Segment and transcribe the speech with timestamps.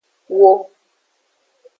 [0.37, 0.51] Wo.